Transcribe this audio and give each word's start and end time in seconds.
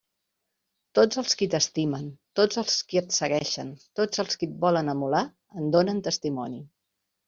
Tots 0.99 1.19
els 1.21 1.37
qui 1.41 1.49
t'estimen, 1.55 2.07
tots 2.41 2.61
els 2.63 2.79
qui 2.89 3.03
et 3.03 3.15
segueixen, 3.19 3.73
tots 4.03 4.27
els 4.27 4.41
qui 4.43 4.53
et 4.53 4.59
volen 4.69 4.93
emular 4.99 5.25
en 5.61 5.75
donen 5.81 6.07
testimoni. 6.13 6.69